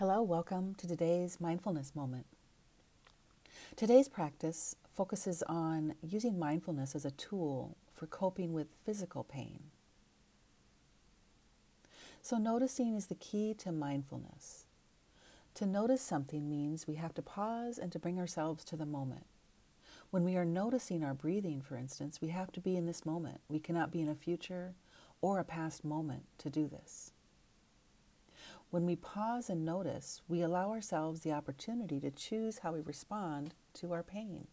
Hello, 0.00 0.22
welcome 0.22 0.74
to 0.76 0.88
today's 0.88 1.42
mindfulness 1.42 1.94
moment. 1.94 2.24
Today's 3.76 4.08
practice 4.08 4.74
focuses 4.96 5.42
on 5.42 5.94
using 6.00 6.38
mindfulness 6.38 6.94
as 6.94 7.04
a 7.04 7.10
tool 7.10 7.76
for 7.92 8.06
coping 8.06 8.54
with 8.54 8.78
physical 8.82 9.24
pain. 9.24 9.64
So, 12.22 12.38
noticing 12.38 12.94
is 12.94 13.08
the 13.08 13.14
key 13.14 13.52
to 13.58 13.72
mindfulness. 13.72 14.64
To 15.56 15.66
notice 15.66 16.00
something 16.00 16.48
means 16.48 16.86
we 16.86 16.94
have 16.94 17.12
to 17.12 17.20
pause 17.20 17.76
and 17.76 17.92
to 17.92 17.98
bring 17.98 18.18
ourselves 18.18 18.64
to 18.64 18.76
the 18.76 18.86
moment. 18.86 19.26
When 20.10 20.24
we 20.24 20.34
are 20.34 20.46
noticing 20.46 21.04
our 21.04 21.12
breathing, 21.12 21.60
for 21.60 21.76
instance, 21.76 22.22
we 22.22 22.28
have 22.28 22.50
to 22.52 22.60
be 22.62 22.74
in 22.74 22.86
this 22.86 23.04
moment. 23.04 23.42
We 23.50 23.60
cannot 23.60 23.92
be 23.92 24.00
in 24.00 24.08
a 24.08 24.14
future 24.14 24.72
or 25.20 25.38
a 25.38 25.44
past 25.44 25.84
moment 25.84 26.22
to 26.38 26.48
do 26.48 26.68
this. 26.68 27.12
When 28.70 28.86
we 28.86 28.94
pause 28.94 29.50
and 29.50 29.64
notice, 29.64 30.22
we 30.28 30.42
allow 30.42 30.70
ourselves 30.70 31.22
the 31.22 31.32
opportunity 31.32 31.98
to 32.00 32.10
choose 32.10 32.58
how 32.58 32.72
we 32.72 32.80
respond 32.80 33.54
to 33.74 33.92
our 33.92 34.04
pain. 34.04 34.46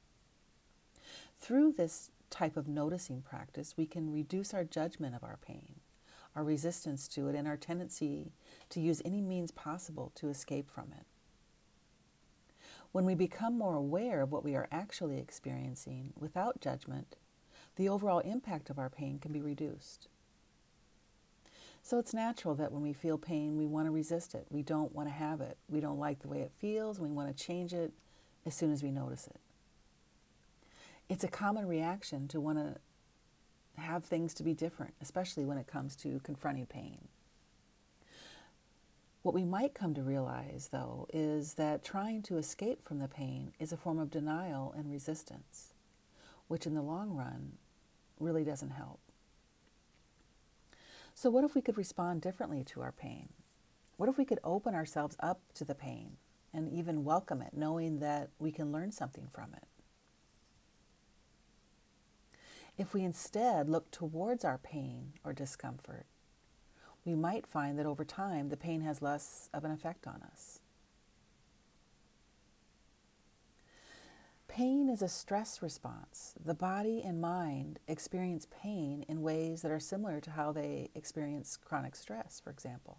Through 1.40 1.74
this 1.74 2.10
type 2.32 2.58
of 2.58 2.68
noticing 2.68 3.22
practice, 3.22 3.76
we 3.78 3.86
can 3.86 4.12
reduce 4.12 4.56
our 4.56 4.64
judgment 4.64 5.16
of 5.16 5.24
our 5.24 5.38
pain, 5.40 5.76
our 6.36 6.44
resistance 6.44 7.08
to 7.10 7.28
it, 7.28 7.36
and 7.36 7.48
our 7.48 7.58
tendency 7.58 8.32
to 8.70 8.80
use 8.80 9.04
any 9.06 9.22
means 9.22 9.52
possible 9.52 10.12
to 10.16 10.30
escape 10.30 10.70
from 10.70 10.92
it. 10.98 11.06
When 12.92 13.06
we 13.06 13.14
become 13.14 13.56
more 13.56 13.76
aware 13.76 14.22
of 14.22 14.32
what 14.32 14.44
we 14.44 14.56
are 14.56 14.68
actually 14.72 15.20
experiencing 15.20 16.14
without 16.20 16.60
judgment, 16.60 17.18
the 17.76 17.88
overall 17.88 18.20
impact 18.20 18.72
of 18.72 18.80
our 18.80 18.90
pain 18.90 19.20
can 19.20 19.32
be 19.32 19.42
reduced. 19.42 20.08
So 21.88 22.00
it's 22.00 22.14
natural 22.14 22.54
that 22.56 22.74
when 22.74 22.82
we 22.82 22.92
feel 22.92 23.18
pain, 23.18 23.56
we 23.56 23.66
want 23.66 23.88
to 23.88 23.92
resist 23.92 24.36
it. 24.36 24.46
We 24.50 24.62
don't 24.62 24.94
want 24.94 25.08
to 25.08 25.14
have 25.14 25.40
it. 25.40 25.58
We 25.70 25.80
don't 25.80 25.98
like 25.98 26.20
the 26.20 26.28
way 26.28 26.40
it 26.40 26.52
feels. 26.60 27.00
We 27.00 27.08
want 27.08 27.30
to 27.30 27.44
change 27.46 27.72
it 27.72 27.94
as 28.46 28.54
soon 28.54 28.74
as 28.74 28.84
we 28.84 28.92
notice 28.92 29.26
it. 29.28 29.40
It's 31.08 31.24
a 31.24 31.30
common 31.30 31.66
reaction 31.66 32.28
to 32.28 32.42
want 32.42 32.58
to 32.58 32.76
have 33.82 34.04
things 34.04 34.34
to 34.34 34.44
be 34.44 34.54
different, 34.54 34.96
especially 35.00 35.46
when 35.46 35.58
it 35.58 35.66
comes 35.66 35.96
to 35.96 36.20
confronting 36.26 36.66
pain. 36.66 37.08
What 39.22 39.34
we 39.34 39.46
might 39.46 39.74
come 39.74 39.94
to 39.94 40.04
realize, 40.04 40.68
though, 40.74 41.08
is 41.14 41.54
that 41.54 41.86
trying 41.86 42.22
to 42.24 42.36
escape 42.36 42.84
from 42.84 43.00
the 43.00 43.08
pain 43.08 43.54
is 43.60 43.72
a 43.72 43.78
form 43.78 43.98
of 43.98 44.12
denial 44.12 44.74
and 44.76 44.92
resistance, 44.92 45.74
which 46.50 46.66
in 46.66 46.74
the 46.74 46.82
long 46.82 47.12
run 47.16 47.54
really 48.20 48.44
doesn't 48.44 48.72
help. 48.72 49.00
So, 51.20 51.32
what 51.32 51.44
if 51.44 51.56
we 51.56 51.64
could 51.64 51.80
respond 51.80 52.22
differently 52.22 52.64
to 52.66 52.82
our 52.82 52.92
pain? 52.92 53.30
What 53.96 54.08
if 54.08 54.20
we 54.20 54.24
could 54.24 54.38
open 54.44 54.76
ourselves 54.76 55.18
up 55.20 55.42
to 55.56 55.66
the 55.66 55.74
pain 55.74 56.18
and 56.54 56.70
even 56.70 57.04
welcome 57.04 57.42
it, 57.42 57.56
knowing 57.56 57.98
that 58.02 58.30
we 58.38 58.52
can 58.52 58.72
learn 58.72 58.92
something 58.92 59.28
from 59.34 59.56
it? 59.56 59.64
If 62.78 62.94
we 62.94 63.02
instead 63.02 63.68
look 63.68 63.90
towards 63.90 64.46
our 64.46 64.60
pain 64.60 65.14
or 65.24 65.34
discomfort, 65.34 66.06
we 67.04 67.16
might 67.16 67.48
find 67.48 67.80
that 67.80 67.88
over 67.88 68.06
time 68.06 68.50
the 68.50 68.56
pain 68.56 68.82
has 68.82 69.02
less 69.02 69.50
of 69.56 69.66
an 69.66 69.72
effect 69.72 70.06
on 70.06 70.22
us. 70.22 70.60
Pain 74.58 74.90
is 74.90 75.04
a 75.04 75.08
stress 75.08 75.62
response. 75.62 76.34
The 76.44 76.56
body 76.56 77.04
and 77.06 77.22
mind 77.22 77.78
experience 77.88 78.48
pain 78.50 79.06
in 79.08 79.22
ways 79.22 79.62
that 79.62 79.70
are 79.70 79.80
similar 79.80 80.20
to 80.22 80.32
how 80.32 80.52
they 80.52 80.90
experience 80.96 81.60
chronic 81.64 81.96
stress, 81.96 82.42
for 82.44 82.50
example. 82.50 82.98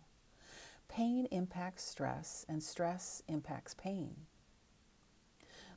Pain 0.86 1.26
impacts 1.32 1.82
stress, 1.82 2.46
and 2.48 2.62
stress 2.62 3.24
impacts 3.26 3.74
pain. 3.74 4.14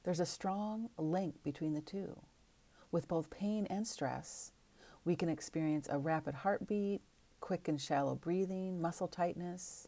There's 0.04 0.20
a 0.20 0.26
strong 0.28 0.92
link 1.00 1.42
between 1.42 1.74
the 1.74 1.82
two. 1.82 2.16
With 2.92 3.08
both 3.08 3.32
pain 3.32 3.66
and 3.68 3.88
stress, 3.88 4.52
we 5.04 5.16
can 5.16 5.30
experience 5.30 5.88
a 5.90 5.98
rapid 5.98 6.36
heartbeat, 6.36 7.02
quick 7.40 7.68
and 7.68 7.82
shallow 7.82 8.14
breathing, 8.14 8.80
muscle 8.80 9.08
tightness, 9.08 9.88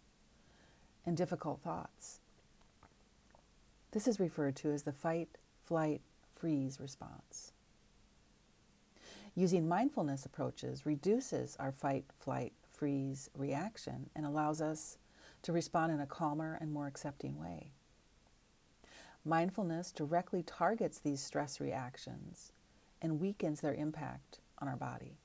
and 1.06 1.16
difficult 1.16 1.62
thoughts. 1.62 2.20
This 3.92 4.08
is 4.08 4.20
referred 4.20 4.56
to 4.56 4.72
as 4.72 4.82
the 4.82 4.92
fight, 4.92 5.38
flight, 5.74 6.02
freeze 6.36 6.80
response. 6.80 7.52
Using 9.34 9.68
mindfulness 9.68 10.24
approaches 10.24 10.86
reduces 10.86 11.58
our 11.60 11.72
fight, 11.72 12.06
flight, 12.20 12.54
freeze 12.72 13.32
reaction 13.36 14.12
and 14.16 14.24
allows 14.24 14.62
us 14.62 15.00
to 15.42 15.52
respond 15.52 15.92
in 15.92 16.00
a 16.00 16.06
calmer 16.06 16.60
and 16.62 16.72
more 16.72 16.86
accepting 16.86 17.40
way. 17.40 17.72
Mindfulness 19.26 19.92
directly 19.92 20.44
targets 20.44 21.00
these 21.00 21.24
stress 21.24 21.60
reactions 21.60 22.52
and 23.02 23.20
weakens 23.20 23.62
their 23.62 23.74
impact 23.74 24.42
on 24.60 24.68
our 24.68 24.78
body. 24.78 25.18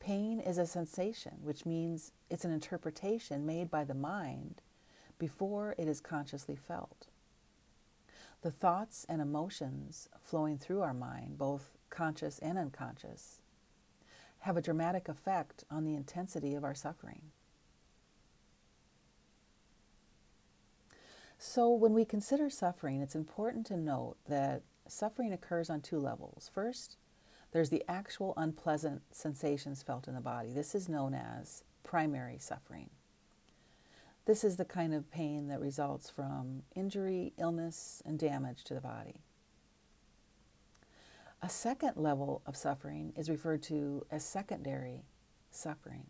Pain 0.00 0.40
is 0.40 0.56
a 0.56 0.64
sensation, 0.64 1.34
which 1.42 1.66
means 1.66 2.12
it's 2.30 2.46
an 2.46 2.50
interpretation 2.50 3.44
made 3.44 3.70
by 3.70 3.84
the 3.84 3.92
mind 3.92 4.62
before 5.18 5.74
it 5.78 5.88
is 5.88 6.00
consciously 6.00 6.56
felt. 6.56 7.06
The 8.42 8.50
thoughts 8.50 9.06
and 9.08 9.20
emotions 9.20 10.08
flowing 10.20 10.58
through 10.58 10.82
our 10.82 10.94
mind, 10.94 11.38
both 11.38 11.76
conscious 11.90 12.38
and 12.38 12.58
unconscious, 12.58 13.40
have 14.40 14.56
a 14.56 14.62
dramatic 14.62 15.08
effect 15.08 15.64
on 15.70 15.84
the 15.84 15.94
intensity 15.94 16.54
of 16.54 16.62
our 16.62 16.74
suffering. 16.74 17.22
So, 21.38 21.70
when 21.70 21.92
we 21.92 22.04
consider 22.04 22.48
suffering, 22.48 23.00
it's 23.00 23.14
important 23.14 23.66
to 23.66 23.76
note 23.76 24.16
that 24.28 24.62
suffering 24.88 25.32
occurs 25.32 25.68
on 25.68 25.80
two 25.80 25.98
levels. 25.98 26.50
First, 26.52 26.96
there's 27.52 27.70
the 27.70 27.84
actual 27.88 28.34
unpleasant 28.36 29.02
sensations 29.10 29.82
felt 29.82 30.08
in 30.08 30.14
the 30.14 30.20
body. 30.20 30.52
This 30.52 30.74
is 30.74 30.88
known 30.88 31.14
as 31.14 31.64
primary 31.82 32.38
suffering. 32.38 32.90
This 34.26 34.42
is 34.42 34.56
the 34.56 34.64
kind 34.64 34.92
of 34.92 35.08
pain 35.10 35.46
that 35.48 35.60
results 35.60 36.10
from 36.10 36.64
injury, 36.74 37.32
illness, 37.38 38.02
and 38.04 38.18
damage 38.18 38.64
to 38.64 38.74
the 38.74 38.80
body. 38.80 39.20
A 41.40 41.48
second 41.48 41.92
level 41.96 42.42
of 42.44 42.56
suffering 42.56 43.12
is 43.16 43.30
referred 43.30 43.62
to 43.64 44.04
as 44.10 44.24
secondary 44.24 45.04
suffering. 45.52 46.06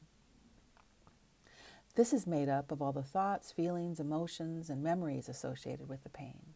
This 1.94 2.14
is 2.14 2.26
made 2.26 2.48
up 2.48 2.72
of 2.72 2.80
all 2.80 2.92
the 2.92 3.02
thoughts, 3.02 3.52
feelings, 3.52 4.00
emotions, 4.00 4.70
and 4.70 4.82
memories 4.82 5.28
associated 5.28 5.86
with 5.86 6.02
the 6.02 6.08
pain. 6.08 6.54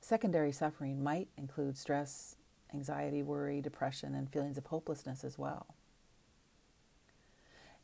Secondary 0.00 0.50
suffering 0.50 1.00
might 1.00 1.28
include 1.36 1.78
stress, 1.78 2.34
anxiety, 2.72 3.22
worry, 3.22 3.60
depression, 3.60 4.16
and 4.16 4.32
feelings 4.32 4.58
of 4.58 4.66
hopelessness 4.66 5.22
as 5.22 5.38
well. 5.38 5.76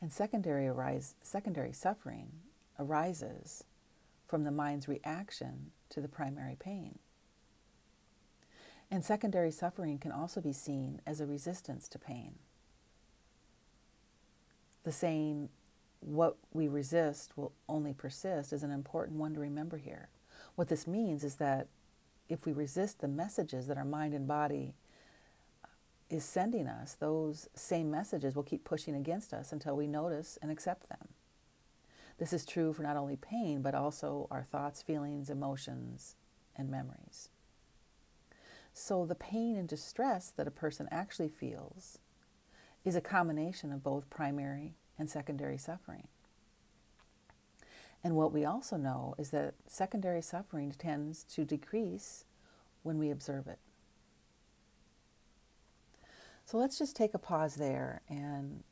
And 0.01 0.13
secondary, 0.13 0.67
arise, 0.67 1.15
secondary 1.21 1.73
suffering 1.73 2.31
arises 2.79 3.65
from 4.27 4.45
the 4.45 4.51
mind's 4.51 4.89
reaction 4.89 5.73
to 5.91 6.01
the 6.01 6.09
primary 6.09 6.57
pain. 6.59 6.99
And 8.91 9.05
secondary 9.05 9.51
suffering 9.51 9.99
can 9.99 10.11
also 10.11 10.41
be 10.41 10.53
seen 10.53 11.01
as 11.07 11.21
a 11.21 11.27
resistance 11.27 11.89
to 11.89 11.99
pain. 11.99 12.35
The 14.85 14.93
saying, 14.93 15.51
what 16.01 16.37
we 16.53 16.67
resist 16.67 17.37
will 17.37 17.53
only 17.69 17.93
persist, 17.93 18.53
is 18.53 18.63
an 18.63 18.71
important 18.71 19.19
one 19.19 19.35
to 19.35 19.41
remember 19.41 19.77
here. 19.77 20.09
What 20.55 20.69
this 20.69 20.87
means 20.87 21.23
is 21.23 21.37
that 21.37 21.69
if 22.29 22.47
we 22.47 22.53
resist 22.53 23.01
the 23.01 23.09
messages 23.09 23.67
that 23.67 23.77
our 23.77 23.85
mind 23.85 24.15
and 24.15 24.27
body 24.27 24.75
is 26.11 26.25
sending 26.25 26.67
us, 26.67 26.95
those 26.95 27.49
same 27.55 27.91
messages 27.91 28.35
will 28.35 28.43
keep 28.43 28.65
pushing 28.65 28.95
against 28.95 29.33
us 29.33 29.53
until 29.53 29.77
we 29.77 29.87
notice 29.87 30.39
and 30.43 30.51
accept 30.51 30.89
them. 30.89 31.09
This 32.19 32.33
is 32.33 32.45
true 32.45 32.73
for 32.73 32.83
not 32.83 32.97
only 32.97 33.17
pain, 33.17 33.63
but 33.63 33.75
also 33.75 34.27
our 34.31 34.43
thoughts, 34.43 34.83
feelings, 34.83 35.31
emotions, 35.31 36.17
and 36.57 36.69
memories. 36.69 37.31
So, 38.75 39.07
the 39.07 39.15
pain 39.15 39.57
and 39.57 39.69
distress 39.69 40.31
that 40.37 40.47
a 40.47 40.53
person 40.53 40.89
actually 40.91 41.29
feels 41.29 41.99
is 42.85 42.97
a 42.97 43.01
combination 43.01 43.73
of 43.73 43.83
both 43.83 44.11
primary 44.11 44.75
and 44.99 45.09
secondary 45.09 45.59
suffering. 45.59 46.09
And 48.03 48.17
what 48.17 48.33
we 48.33 48.45
also 48.45 48.77
know 48.77 49.15
is 49.19 49.31
that 49.31 49.55
secondary 49.67 50.23
suffering 50.23 50.73
tends 50.79 51.25
to 51.25 51.45
decrease 51.45 52.25
when 52.83 52.99
we 52.99 53.11
observe 53.11 53.47
it. 53.47 53.59
So 56.51 56.59
let's 56.59 56.81
just 56.81 56.97
take 56.97 57.15
a 57.15 57.19
pause 57.19 57.55
there 57.55 58.01
and 58.09 58.65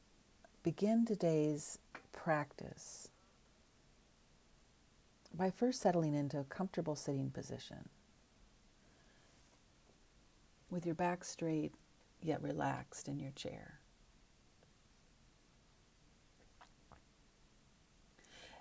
begin 0.64 1.06
today's 1.06 1.78
practice 2.12 3.08
by 5.32 5.52
first 5.52 5.80
settling 5.80 6.12
into 6.12 6.40
a 6.40 6.44
comfortable 6.44 6.96
sitting 6.96 7.30
position 7.30 7.88
with 10.70 10.84
your 10.84 10.96
back 10.96 11.22
straight 11.22 11.70
yet 12.20 12.42
relaxed 12.42 13.06
in 13.06 13.20
your 13.20 13.30
chair. 13.30 13.78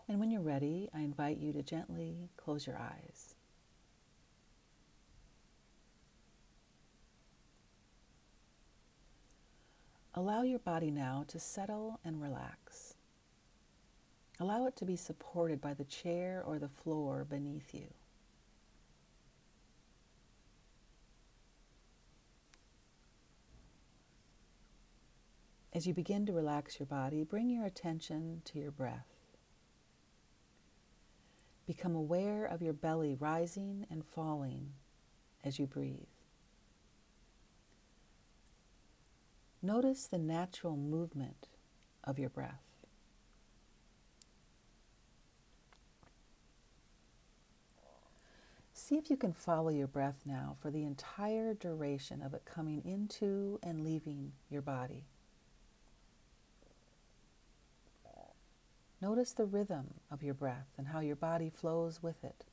And 0.07 0.19
when 0.19 0.29
you're 0.29 0.41
ready, 0.41 0.89
I 0.93 0.99
invite 0.99 1.37
you 1.37 1.51
to 1.53 1.63
gently 1.63 2.29
close 2.37 2.67
your 2.67 2.77
eyes. 2.77 3.26
Allow 10.17 10.41
your 10.41 10.57
body 10.57 10.89
now 10.89 11.25
to 11.27 11.37
settle 11.37 11.99
and 12.03 12.19
relax. 12.19 12.95
Allow 14.39 14.65
it 14.65 14.75
to 14.77 14.83
be 14.83 14.95
supported 14.95 15.61
by 15.61 15.75
the 15.75 15.83
chair 15.83 16.41
or 16.43 16.57
the 16.57 16.67
floor 16.67 17.23
beneath 17.23 17.71
you. 17.71 17.93
As 25.71 25.85
you 25.85 25.93
begin 25.93 26.25
to 26.25 26.33
relax 26.33 26.79
your 26.79 26.87
body, 26.87 27.23
bring 27.23 27.47
your 27.47 27.67
attention 27.67 28.41
to 28.45 28.57
your 28.57 28.71
breath. 28.71 29.05
Become 31.67 31.93
aware 31.93 32.43
of 32.43 32.63
your 32.63 32.73
belly 32.73 33.13
rising 33.13 33.85
and 33.91 34.03
falling 34.03 34.71
as 35.43 35.59
you 35.59 35.67
breathe. 35.67 36.16
Notice 39.61 40.07
the 40.07 40.17
natural 40.17 40.75
movement 40.75 41.47
of 42.03 42.19
your 42.19 42.29
breath. 42.29 42.61
See 48.73 48.95
if 48.95 49.09
you 49.09 49.17
can 49.17 49.33
follow 49.33 49.69
your 49.69 49.87
breath 49.87 50.21
now 50.25 50.55
for 50.61 50.71
the 50.71 50.83
entire 50.83 51.53
duration 51.53 52.21
of 52.21 52.33
it 52.33 52.43
coming 52.45 52.81
into 52.85 53.59
and 53.61 53.83
leaving 53.83 54.31
your 54.49 54.61
body. 54.61 55.03
Notice 59.01 59.31
the 59.33 59.45
rhythm 59.45 59.95
of 60.09 60.23
your 60.23 60.33
breath 60.33 60.67
and 60.77 60.87
how 60.87 61.01
your 61.01 61.15
body 61.15 61.49
flows 61.49 62.01
with 62.01 62.23
it. 62.23 62.45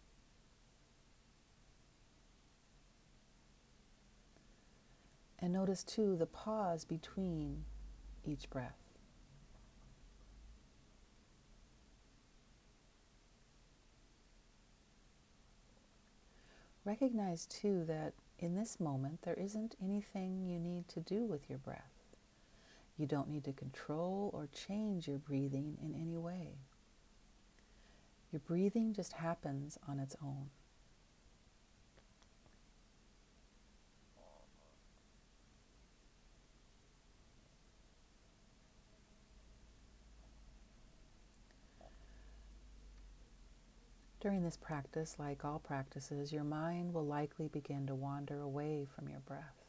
And 5.44 5.52
notice 5.52 5.84
too 5.84 6.16
the 6.16 6.24
pause 6.24 6.86
between 6.86 7.66
each 8.24 8.48
breath. 8.48 8.78
Recognize 16.86 17.44
too 17.44 17.84
that 17.84 18.14
in 18.38 18.54
this 18.54 18.80
moment 18.80 19.20
there 19.20 19.34
isn't 19.34 19.76
anything 19.84 20.46
you 20.46 20.58
need 20.58 20.88
to 20.88 21.00
do 21.00 21.26
with 21.26 21.50
your 21.50 21.58
breath. 21.58 21.92
You 22.96 23.04
don't 23.04 23.28
need 23.28 23.44
to 23.44 23.52
control 23.52 24.30
or 24.32 24.48
change 24.50 25.06
your 25.06 25.18
breathing 25.18 25.76
in 25.82 25.94
any 25.94 26.16
way. 26.16 26.54
Your 28.32 28.40
breathing 28.46 28.94
just 28.94 29.12
happens 29.12 29.78
on 29.86 29.98
its 29.98 30.16
own. 30.22 30.48
During 44.24 44.42
this 44.42 44.56
practice, 44.56 45.16
like 45.18 45.44
all 45.44 45.58
practices, 45.58 46.32
your 46.32 46.44
mind 46.44 46.94
will 46.94 47.04
likely 47.04 47.46
begin 47.46 47.86
to 47.88 47.94
wander 47.94 48.40
away 48.40 48.86
from 48.86 49.06
your 49.06 49.20
breath. 49.20 49.66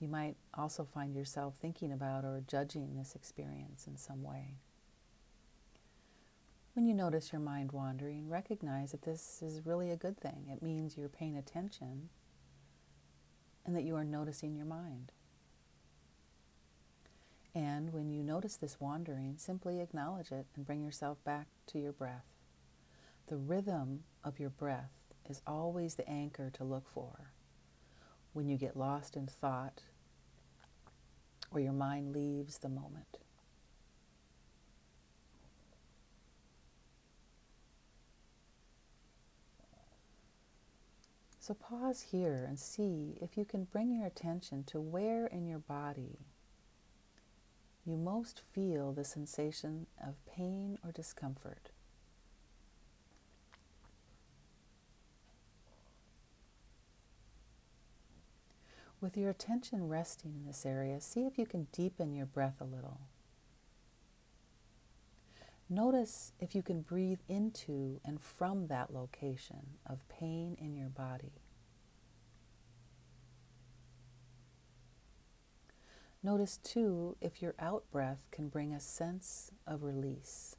You 0.00 0.08
might 0.08 0.34
also 0.52 0.84
find 0.92 1.14
yourself 1.14 1.54
thinking 1.54 1.92
about 1.92 2.24
or 2.24 2.42
judging 2.48 2.96
this 2.96 3.14
experience 3.14 3.86
in 3.86 3.96
some 3.96 4.24
way. 4.24 4.56
When 6.74 6.84
you 6.84 6.94
notice 6.94 7.30
your 7.30 7.40
mind 7.40 7.70
wandering, 7.70 8.28
recognize 8.28 8.90
that 8.90 9.02
this 9.02 9.40
is 9.40 9.64
really 9.64 9.92
a 9.92 9.96
good 9.96 10.18
thing. 10.18 10.48
It 10.50 10.64
means 10.64 10.98
you're 10.98 11.08
paying 11.08 11.36
attention 11.36 12.08
and 13.64 13.76
that 13.76 13.84
you 13.84 13.94
are 13.94 14.02
noticing 14.02 14.56
your 14.56 14.66
mind. 14.66 15.12
And 17.56 17.90
when 17.94 18.10
you 18.10 18.22
notice 18.22 18.56
this 18.56 18.78
wandering, 18.78 19.36
simply 19.38 19.80
acknowledge 19.80 20.30
it 20.30 20.44
and 20.54 20.66
bring 20.66 20.84
yourself 20.84 21.24
back 21.24 21.46
to 21.68 21.78
your 21.78 21.92
breath. 21.92 22.26
The 23.28 23.38
rhythm 23.38 24.04
of 24.22 24.38
your 24.38 24.50
breath 24.50 24.92
is 25.26 25.40
always 25.46 25.94
the 25.94 26.06
anchor 26.06 26.50
to 26.50 26.64
look 26.64 26.86
for 26.92 27.32
when 28.34 28.46
you 28.46 28.58
get 28.58 28.76
lost 28.76 29.16
in 29.16 29.26
thought 29.26 29.80
or 31.50 31.58
your 31.58 31.72
mind 31.72 32.12
leaves 32.12 32.58
the 32.58 32.68
moment. 32.68 33.16
So 41.40 41.54
pause 41.54 42.02
here 42.02 42.44
and 42.46 42.58
see 42.58 43.16
if 43.22 43.38
you 43.38 43.46
can 43.46 43.64
bring 43.64 43.90
your 43.90 44.06
attention 44.06 44.64
to 44.64 44.78
where 44.78 45.26
in 45.26 45.46
your 45.46 45.60
body 45.60 46.25
you 47.86 47.96
most 47.96 48.42
feel 48.52 48.92
the 48.92 49.04
sensation 49.04 49.86
of 50.04 50.14
pain 50.26 50.78
or 50.84 50.90
discomfort. 50.90 51.70
With 59.00 59.16
your 59.16 59.30
attention 59.30 59.88
resting 59.88 60.34
in 60.34 60.46
this 60.46 60.66
area, 60.66 61.00
see 61.00 61.26
if 61.26 61.38
you 61.38 61.46
can 61.46 61.68
deepen 61.70 62.14
your 62.14 62.26
breath 62.26 62.56
a 62.60 62.64
little. 62.64 62.98
Notice 65.68 66.32
if 66.40 66.54
you 66.54 66.62
can 66.62 66.80
breathe 66.80 67.20
into 67.28 68.00
and 68.04 68.20
from 68.20 68.68
that 68.68 68.92
location 68.92 69.78
of 69.86 70.08
pain 70.08 70.56
in 70.60 70.76
your 70.76 70.88
body. 70.88 71.32
Notice 76.26 76.56
too 76.56 77.16
if 77.20 77.40
your 77.40 77.54
out 77.60 77.84
breath 77.92 78.26
can 78.32 78.48
bring 78.48 78.72
a 78.72 78.80
sense 78.80 79.52
of 79.64 79.84
release. 79.84 80.56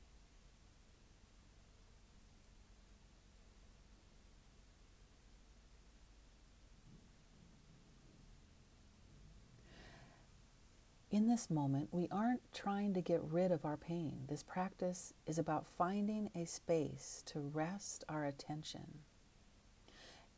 In 11.11 11.27
this 11.27 11.49
moment, 11.49 11.89
we 11.91 12.07
aren't 12.09 12.53
trying 12.53 12.93
to 12.93 13.01
get 13.01 13.19
rid 13.21 13.51
of 13.51 13.65
our 13.65 13.75
pain. 13.75 14.19
This 14.29 14.43
practice 14.43 15.13
is 15.25 15.37
about 15.37 15.67
finding 15.67 16.29
a 16.33 16.45
space 16.45 17.21
to 17.25 17.41
rest 17.41 18.05
our 18.07 18.23
attention 18.23 18.99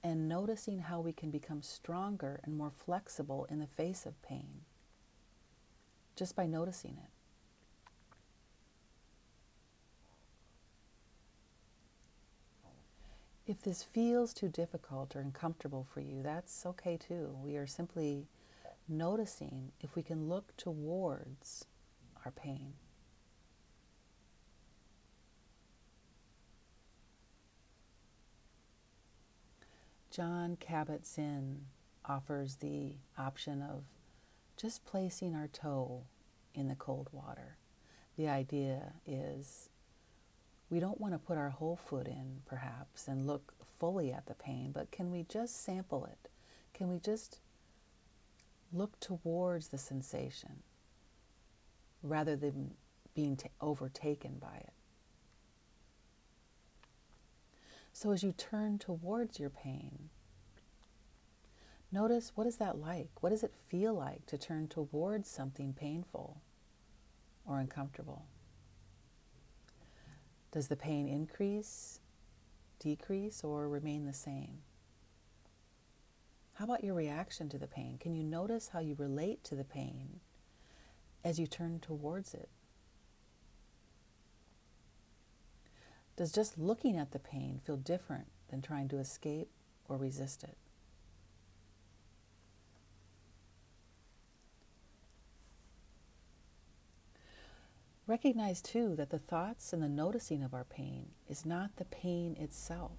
and 0.04 0.28
noticing 0.28 0.80
how 0.80 1.00
we 1.00 1.14
can 1.14 1.30
become 1.30 1.62
stronger 1.62 2.40
and 2.44 2.58
more 2.58 2.72
flexible 2.72 3.46
in 3.48 3.60
the 3.60 3.68
face 3.68 4.08
of 4.08 4.20
pain 4.24 4.62
just 6.20 6.36
by 6.36 6.46
noticing 6.46 6.98
it. 6.98 7.10
If 13.50 13.64
this 13.64 13.84
feels 13.84 14.34
too 14.34 14.50
difficult 14.50 15.16
or 15.16 15.22
uncomfortable 15.22 15.88
for 15.92 16.02
you, 16.02 16.22
that's 16.22 16.66
okay 16.66 16.98
too. 16.98 17.38
We 17.42 17.56
are 17.56 17.66
simply 17.66 18.28
noticing 18.88 19.72
if 19.80 19.96
we 19.96 20.04
can 20.04 20.28
look 20.28 20.56
towards 20.58 21.66
our 22.26 22.32
pain. 22.32 22.74
Jon 30.12 30.58
Kabat-Zinn 30.60 31.62
offers 32.04 32.58
the 32.58 32.96
option 33.18 33.62
of 33.62 33.84
just 34.60 34.86
placing 34.86 35.36
our 35.36 35.48
toe 35.48 36.04
in 36.54 36.68
the 36.68 36.76
cold 36.76 37.10
water. 37.12 37.58
The 38.18 38.28
idea 38.28 38.94
is 39.08 39.70
we 40.70 40.80
don't 40.80 41.00
want 41.00 41.14
to 41.14 41.20
put 41.20 41.38
our 41.38 41.50
whole 41.50 41.78
foot 41.78 42.08
in, 42.08 42.42
perhaps, 42.46 43.08
and 43.08 43.26
look 43.26 43.54
fully 43.80 44.12
at 44.12 44.26
the 44.26 44.34
pain, 44.34 44.72
but 44.74 44.92
can 44.92 45.12
we 45.12 45.24
just 45.24 45.64
sample 45.64 46.06
it? 46.06 46.30
Can 46.74 46.90
we 46.90 47.00
just 47.00 47.40
look 48.72 49.00
towards 49.00 49.70
the 49.70 49.78
sensation 49.78 50.64
rather 52.04 52.36
than 52.36 52.72
being 53.14 53.36
t- 53.36 53.50
overtaken 53.60 54.38
by 54.40 54.56
it. 54.56 54.74
So 57.92 58.12
as 58.12 58.24
you 58.24 58.32
turn 58.32 58.78
towards 58.78 59.40
your 59.40 59.50
pain, 59.50 60.10
notice 61.92 62.32
what 62.36 62.48
is 62.48 62.58
that 62.58 62.80
like? 62.80 63.10
What 63.22 63.30
does 63.30 63.44
it 63.44 63.54
feel 63.68 63.94
like 63.94 64.26
to 64.28 64.38
turn 64.38 64.68
towards 64.68 65.30
something 65.30 65.74
painful 65.74 66.42
or 67.46 67.60
uncomfortable? 67.60 68.26
Does 70.52 70.68
the 70.68 70.76
pain 70.76 71.08
increase, 71.08 72.00
decrease, 72.80 73.44
or 73.44 73.68
remain 73.68 74.06
the 74.06 74.14
same? 74.14 74.60
How 76.54 76.66
about 76.66 76.84
your 76.84 76.96
reaction 76.96 77.48
to 77.50 77.58
the 77.58 77.68
pain? 77.68 77.98
Can 78.00 78.14
you 78.14 78.24
notice 78.24 78.70
how 78.70 78.80
you 78.80 78.96
relate 78.98 79.44
to 79.46 79.56
the 79.56 79.64
pain 79.64 80.20
as 81.24 81.40
you 81.40 81.48
turn 81.48 81.80
towards 81.80 82.34
it? 82.34 82.50
Does 86.18 86.34
just 86.34 86.58
looking 86.58 86.98
at 86.98 87.12
the 87.12 87.20
pain 87.20 87.62
feel 87.64 87.78
different 87.78 88.28
than 88.50 88.62
trying 88.62 88.90
to 88.90 88.98
escape 88.98 89.48
or 89.88 89.96
resist 89.96 90.44
it? 90.44 90.58
Recognize 98.10 98.60
too 98.60 98.96
that 98.96 99.12
the 99.12 99.20
thoughts 99.20 99.72
and 99.72 99.84
the 99.84 99.88
noticing 99.88 100.42
of 100.42 100.56
our 100.56 100.64
pain 100.64 101.10
is 101.28 101.46
not 101.46 101.76
the 101.76 101.86
pain 101.86 102.36
itself. 102.40 102.98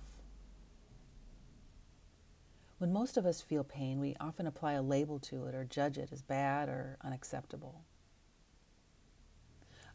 When 2.79 2.93
most 2.93 3.17
of 3.17 3.27
us 3.27 3.43
feel 3.43 3.65
pain, 3.65 3.99
we 3.99 4.15
often 4.21 4.47
apply 4.47 4.75
a 4.75 4.83
label 4.83 5.19
to 5.19 5.47
it 5.47 5.55
or 5.57 5.65
judge 5.65 5.99
it 5.99 6.11
as 6.13 6.23
bad 6.23 6.69
or 6.69 6.97
unacceptable. 7.03 7.83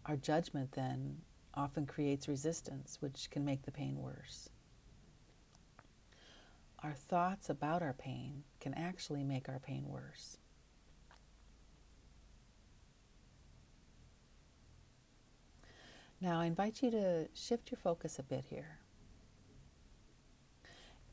Our 0.05 0.17
judgment 0.17 0.73
then 0.73 1.21
often 1.53 1.85
creates 1.85 2.27
resistance, 2.27 2.97
which 2.99 3.29
can 3.31 3.45
make 3.45 3.61
the 3.61 3.71
pain 3.71 4.01
worse. 4.01 4.49
Our 6.83 6.93
thoughts 6.93 7.49
about 7.49 7.81
our 7.81 7.93
pain 7.93 8.43
can 8.59 8.73
actually 8.73 9.23
make 9.23 9.47
our 9.47 9.59
pain 9.59 9.85
worse. 9.87 10.39
Now, 16.25 16.41
I 16.41 16.47
invite 16.47 16.81
you 16.81 16.89
to 16.89 17.27
shift 17.35 17.69
your 17.69 17.77
focus 17.77 18.17
a 18.17 18.23
bit 18.23 18.45
here. 18.49 18.79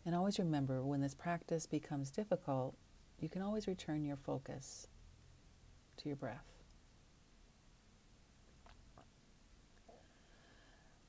And 0.06 0.14
always 0.14 0.38
remember 0.38 0.82
when 0.82 1.02
this 1.02 1.14
practice 1.14 1.66
becomes 1.66 2.10
difficult, 2.10 2.74
you 3.20 3.28
can 3.28 3.42
always 3.42 3.66
return 3.66 4.06
your 4.06 4.16
focus 4.16 4.86
to 5.98 6.08
your 6.08 6.16
breath. 6.16 6.46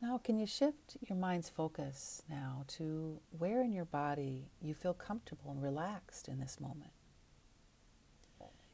Now, 0.01 0.17
can 0.17 0.38
you 0.38 0.48
shift 0.48 0.98
your 1.07 1.17
mind's 1.17 1.48
focus 1.48 2.24
now 2.29 2.65
to 2.75 3.22
where 3.39 3.63
in 3.63 3.72
your 3.72 3.86
body 3.86 4.50
you 4.62 4.74
feel 4.74 4.93
comfortable 4.93 5.50
and 5.50 5.63
relaxed 5.63 6.27
in 6.27 6.41
this 6.41 6.60
moment? 6.60 6.91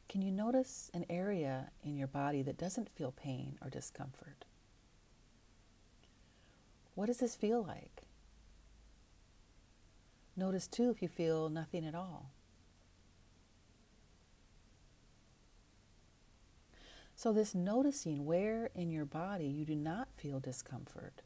Can 0.08 0.22
you 0.22 0.32
notice 0.32 0.90
an 0.92 1.06
area 1.08 1.70
in 1.84 1.96
your 1.96 2.08
body 2.08 2.42
that 2.42 2.58
doesn't 2.58 2.88
feel 2.88 3.12
pain 3.12 3.58
or 3.62 3.70
discomfort? 3.70 4.44
What 7.00 7.06
does 7.06 7.16
this 7.16 7.34
feel 7.34 7.64
like? 7.64 8.02
Notice 10.36 10.66
too 10.66 10.90
if 10.90 11.00
you 11.00 11.08
feel 11.08 11.48
nothing 11.48 11.86
at 11.86 11.94
all. 11.94 12.30
So, 17.16 17.32
this 17.32 17.54
noticing 17.54 18.26
where 18.26 18.68
in 18.74 18.90
your 18.90 19.06
body 19.06 19.46
you 19.46 19.64
do 19.64 19.76
not 19.76 20.08
feel 20.18 20.40
discomfort 20.40 21.22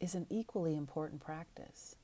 is 0.00 0.14
an 0.14 0.26
equally 0.28 0.76
important 0.76 1.22
practice. 1.22 1.96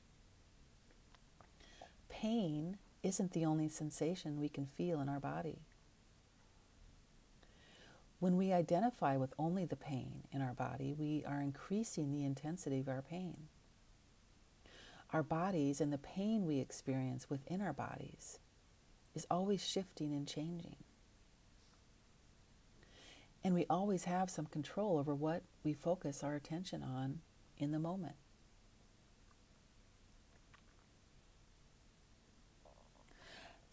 Pain 2.09 2.79
isn't 3.03 3.33
the 3.33 3.45
only 3.45 3.69
sensation 3.69 4.41
we 4.41 4.49
can 4.49 4.65
feel 4.65 5.03
in 5.03 5.09
our 5.11 5.21
body. 5.21 5.59
When 8.21 8.37
we 8.37 8.53
identify 8.53 9.17
with 9.17 9.33
only 9.39 9.65
the 9.65 9.77
pain 9.77 10.25
in 10.31 10.43
our 10.43 10.53
body, 10.53 10.95
we 10.97 11.25
are 11.27 11.41
increasing 11.41 12.13
the 12.13 12.25
intensity 12.25 12.79
of 12.79 12.89
our 12.89 13.01
pain. 13.03 13.49
Our 15.11 15.23
bodies 15.23 15.81
and 15.81 15.91
the 15.91 15.99
pain 15.99 16.47
we 16.47 16.61
experience 16.61 17.31
within 17.31 17.63
our 17.63 17.73
bodies 17.73 18.39
is 19.15 19.27
always 19.31 19.67
shifting 19.67 20.13
and 20.15 20.29
changing. 20.29 20.77
And 23.43 23.55
we 23.55 23.65
always 23.71 24.05
have 24.05 24.29
some 24.29 24.47
control 24.47 24.99
over 24.99 25.15
what 25.15 25.43
we 25.65 25.73
focus 25.73 26.23
our 26.23 26.35
attention 26.35 26.83
on 26.83 27.21
in 27.57 27.73
the 27.73 27.79
moment. 27.79 28.17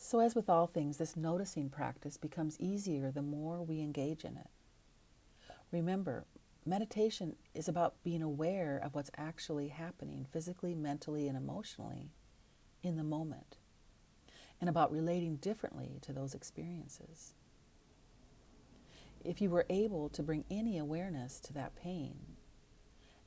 So, 0.08 0.22
as 0.22 0.36
with 0.36 0.50
all 0.50 0.68
things, 0.68 0.96
this 0.96 1.18
noticing 1.18 1.70
practice 1.70 2.16
becomes 2.16 2.58
easier 2.62 3.12
the 3.12 3.22
more 3.22 3.62
we 3.62 3.82
engage 3.82 4.24
in 4.24 4.38
it. 4.38 4.48
Remember, 5.70 6.24
meditation 6.66 7.36
is 7.54 7.68
about 7.68 8.02
being 8.06 8.22
aware 8.22 8.80
of 8.82 8.96
what's 8.96 9.12
actually 9.18 9.68
happening 9.68 10.26
physically, 10.32 10.74
mentally, 10.74 11.28
and 11.28 11.36
emotionally 11.36 12.14
in 12.82 12.96
the 12.96 13.04
moment, 13.04 13.58
and 14.62 14.70
about 14.70 14.94
relating 14.94 15.36
differently 15.36 16.00
to 16.04 16.14
those 16.14 16.34
experiences. 16.34 17.34
If 19.26 19.42
you 19.42 19.50
were 19.50 19.66
able 19.70 20.08
to 20.08 20.24
bring 20.24 20.46
any 20.50 20.78
awareness 20.78 21.38
to 21.42 21.54
that 21.56 21.76
pain 21.76 22.38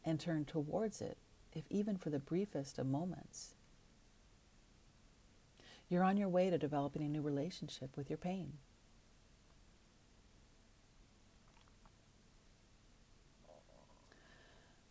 and 0.03 0.19
turn 0.19 0.47
towards 0.47 1.03
it, 1.03 1.19
if 1.53 1.65
even 1.69 1.99
for 1.99 2.09
the 2.09 2.19
briefest 2.19 2.79
of 2.79 2.87
moments, 2.87 3.57
you're 5.91 6.05
on 6.05 6.17
your 6.17 6.29
way 6.29 6.49
to 6.49 6.57
developing 6.57 7.03
a 7.03 7.09
new 7.09 7.21
relationship 7.21 7.97
with 7.97 8.09
your 8.09 8.17
pain. 8.17 8.53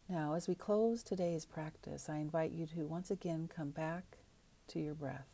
Now, 0.09 0.33
as 0.33 0.47
we 0.47 0.55
close 0.55 1.01
today's 1.01 1.45
practice, 1.45 2.09
I 2.09 2.17
invite 2.17 2.51
you 2.51 2.65
to 2.67 2.85
once 2.85 3.09
again 3.09 3.47
come 3.47 3.69
back 3.69 4.17
to 4.67 4.79
your 4.79 4.95
breath. 4.95 5.27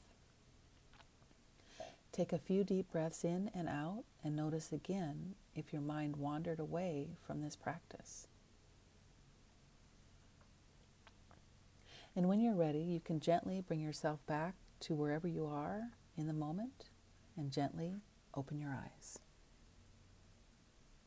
Take 2.12 2.32
a 2.32 2.38
few 2.38 2.64
deep 2.64 2.92
breaths 2.92 3.24
in 3.24 3.50
and 3.56 3.68
out 3.68 4.04
and 4.24 4.36
notice 4.36 4.72
again 4.72 5.34
if 5.56 5.74
your 5.74 5.82
mind 5.82 6.18
wandered 6.18 6.60
away 6.60 7.10
from 7.26 7.42
this 7.42 7.56
practice. 7.56 8.28
And 12.16 12.30
when 12.30 12.40
you're 12.40 12.54
ready, 12.54 12.80
you 12.80 13.00
can 13.00 13.20
gently 13.20 13.62
bring 13.66 13.82
yourself 13.82 14.20
back 14.28 14.56
to 14.82 14.94
wherever 14.94 15.28
you 15.28 15.46
are 15.46 15.92
in 16.18 16.28
the 16.28 16.34
moment 16.34 16.90
and 17.38 17.52
gently 17.52 17.96
open 18.36 18.60
your 18.60 18.72
eyes. 18.72 19.20